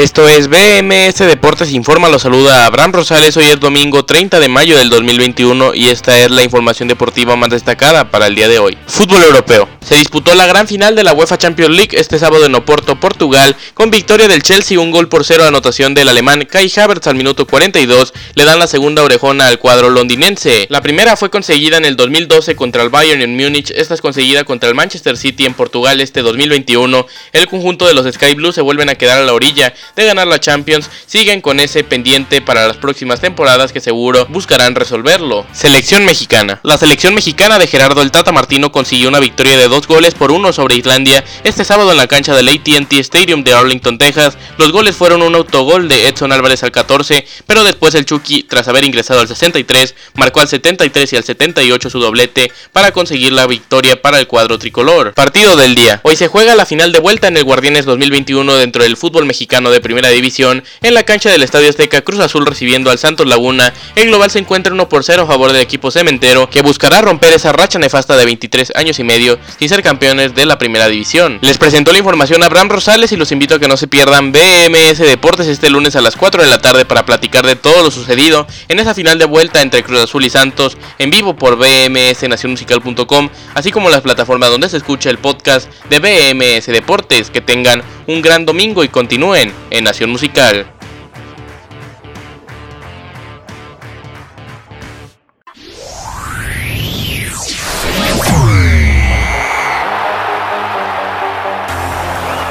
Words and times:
Esto 0.00 0.26
es 0.26 0.48
BMS 0.48 1.18
Deportes 1.18 1.72
Informa, 1.72 2.08
lo 2.08 2.18
saluda 2.18 2.64
Abraham 2.64 2.92
Rosales, 2.92 3.36
hoy 3.36 3.44
es 3.44 3.60
domingo 3.60 4.02
30 4.02 4.40
de 4.40 4.48
mayo 4.48 4.78
del 4.78 4.88
2021 4.88 5.74
y 5.74 5.88
esta 5.88 6.18
es 6.18 6.30
la 6.30 6.42
información 6.42 6.88
deportiva 6.88 7.36
más 7.36 7.50
destacada 7.50 8.10
para 8.10 8.26
el 8.26 8.34
día 8.34 8.48
de 8.48 8.58
hoy. 8.58 8.78
Fútbol 8.86 9.22
europeo. 9.22 9.68
Se 9.86 9.96
disputó 9.96 10.34
la 10.34 10.46
gran 10.46 10.66
final 10.66 10.96
de 10.96 11.04
la 11.04 11.12
UEFA 11.12 11.36
Champions 11.36 11.76
League 11.76 12.00
este 12.00 12.18
sábado 12.18 12.46
en 12.46 12.54
Oporto, 12.54 12.98
Portugal, 12.98 13.54
con 13.74 13.90
victoria 13.90 14.26
del 14.26 14.42
Chelsea, 14.42 14.80
un 14.80 14.90
gol 14.90 15.10
por 15.10 15.26
cero 15.26 15.44
anotación 15.44 15.92
del 15.92 16.08
alemán 16.08 16.46
Kai 16.50 16.72
Havertz 16.74 17.06
al 17.06 17.16
minuto 17.16 17.46
42, 17.46 18.14
le 18.36 18.44
dan 18.46 18.58
la 18.58 18.68
segunda 18.68 19.02
orejona 19.02 19.48
al 19.48 19.58
cuadro 19.58 19.90
londinense. 19.90 20.66
La 20.70 20.80
primera 20.80 21.16
fue 21.16 21.28
conseguida 21.28 21.76
en 21.76 21.84
el 21.84 21.96
2012 21.96 22.56
contra 22.56 22.82
el 22.82 22.88
Bayern 22.88 23.20
en 23.20 23.36
Múnich, 23.36 23.70
esta 23.72 23.92
es 23.92 24.00
conseguida 24.00 24.44
contra 24.44 24.70
el 24.70 24.74
Manchester 24.74 25.18
City 25.18 25.44
en 25.44 25.52
Portugal 25.52 26.00
este 26.00 26.22
2021. 26.22 27.06
El 27.32 27.46
conjunto 27.48 27.86
de 27.86 27.92
los 27.92 28.10
Sky 28.10 28.32
Blues 28.32 28.54
se 28.54 28.62
vuelven 28.62 28.88
a 28.88 28.94
quedar 28.94 29.18
a 29.18 29.24
la 29.24 29.34
orilla 29.34 29.74
de 29.96 30.04
ganar 30.04 30.26
la 30.26 30.40
Champions, 30.40 30.90
siguen 31.06 31.40
con 31.40 31.60
ese 31.60 31.84
pendiente 31.84 32.40
para 32.40 32.66
las 32.66 32.76
próximas 32.76 33.20
temporadas 33.20 33.72
que 33.72 33.80
seguro 33.80 34.26
buscarán 34.26 34.74
resolverlo. 34.74 35.46
Selección 35.52 36.04
mexicana. 36.04 36.60
La 36.62 36.78
selección 36.78 37.14
mexicana 37.14 37.58
de 37.58 37.66
Gerardo 37.66 38.02
el 38.02 38.10
Tata 38.10 38.32
Martino 38.32 38.72
consiguió 38.72 39.08
una 39.08 39.20
victoria 39.20 39.56
de 39.56 39.68
dos 39.68 39.86
goles 39.86 40.14
por 40.14 40.32
uno 40.32 40.52
sobre 40.52 40.76
Islandia 40.76 41.24
este 41.44 41.64
sábado 41.64 41.90
en 41.90 41.96
la 41.96 42.06
cancha 42.06 42.34
del 42.34 42.48
ATT 42.48 42.92
Stadium 42.94 43.44
de 43.44 43.52
Arlington, 43.52 43.98
Texas. 43.98 44.36
Los 44.58 44.72
goles 44.72 44.96
fueron 44.96 45.22
un 45.22 45.34
autogol 45.34 45.88
de 45.88 46.08
Edson 46.08 46.32
Álvarez 46.32 46.62
al 46.62 46.70
14, 46.70 47.24
pero 47.46 47.64
después 47.64 47.94
el 47.94 48.06
Chucky, 48.06 48.44
tras 48.44 48.68
haber 48.68 48.84
ingresado 48.84 49.20
al 49.20 49.28
63, 49.28 49.94
marcó 50.14 50.40
al 50.40 50.48
73 50.48 51.12
y 51.12 51.16
al 51.16 51.24
78 51.24 51.90
su 51.90 51.98
doblete 51.98 52.52
para 52.72 52.92
conseguir 52.92 53.32
la 53.32 53.46
victoria 53.46 54.00
para 54.00 54.18
el 54.18 54.26
cuadro 54.26 54.58
tricolor. 54.58 55.14
Partido 55.14 55.56
del 55.56 55.74
día. 55.74 56.00
Hoy 56.02 56.16
se 56.16 56.28
juega 56.28 56.54
la 56.54 56.66
final 56.66 56.92
de 56.92 57.00
vuelta 57.00 57.28
en 57.28 57.36
el 57.36 57.44
Guardianes 57.44 57.84
2021 57.84 58.54
dentro 58.56 58.82
del 58.82 58.96
fútbol 58.96 59.26
mexicano 59.26 59.69
de 59.70 59.80
Primera 59.80 60.08
División, 60.08 60.62
en 60.82 60.94
la 60.94 61.02
cancha 61.02 61.30
del 61.30 61.42
Estadio 61.42 61.68
Azteca 61.68 62.02
Cruz 62.02 62.20
Azul 62.20 62.46
recibiendo 62.46 62.90
al 62.90 62.98
Santos 62.98 63.26
Laguna, 63.26 63.72
el 63.96 64.08
global 64.08 64.30
se 64.30 64.38
encuentra 64.38 64.72
1 64.72 64.88
por 64.88 65.04
0 65.04 65.22
a 65.22 65.26
favor 65.26 65.52
del 65.52 65.62
equipo 65.62 65.90
cementero, 65.90 66.48
que 66.50 66.62
buscará 66.62 67.00
romper 67.00 67.32
esa 67.32 67.52
racha 67.52 67.78
nefasta 67.78 68.16
de 68.16 68.24
23 68.24 68.72
años 68.76 68.98
y 68.98 69.04
medio 69.04 69.38
y 69.58 69.68
ser 69.68 69.82
campeones 69.82 70.34
de 70.34 70.46
la 70.46 70.58
Primera 70.58 70.88
División. 70.88 71.38
Les 71.42 71.58
presentó 71.58 71.92
la 71.92 71.98
información 71.98 72.42
Abraham 72.42 72.70
Rosales 72.70 73.12
y 73.12 73.16
los 73.16 73.32
invito 73.32 73.54
a 73.54 73.58
que 73.58 73.68
no 73.68 73.76
se 73.76 73.88
pierdan 73.88 74.32
BMS 74.32 74.98
Deportes 74.98 75.46
este 75.46 75.70
lunes 75.70 75.96
a 75.96 76.00
las 76.00 76.16
4 76.16 76.42
de 76.42 76.48
la 76.48 76.60
tarde 76.60 76.84
para 76.84 77.06
platicar 77.06 77.46
de 77.46 77.56
todo 77.56 77.82
lo 77.82 77.90
sucedido 77.90 78.46
en 78.68 78.78
esa 78.78 78.94
final 78.94 79.18
de 79.18 79.24
vuelta 79.24 79.62
entre 79.62 79.82
Cruz 79.82 80.00
Azul 80.00 80.24
y 80.24 80.30
Santos 80.30 80.76
en 80.98 81.10
vivo 81.10 81.36
por 81.36 81.56
bmsnacionmusical.com, 81.56 83.28
así 83.54 83.70
como 83.70 83.90
las 83.90 84.00
plataformas 84.00 84.50
donde 84.50 84.68
se 84.68 84.76
escucha 84.76 85.10
el 85.10 85.18
podcast 85.18 85.70
de 85.88 85.98
BMS 85.98 86.66
Deportes. 86.66 87.30
Que 87.30 87.40
tengan 87.40 87.82
un 88.10 88.22
gran 88.22 88.44
domingo 88.44 88.82
y 88.82 88.88
continúen 88.88 89.52
en 89.70 89.84
Nación 89.84 90.10
Musical. 90.10 90.66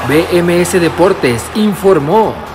BMS 0.08 0.72
Deportes 0.80 1.42
informó. 1.54 2.49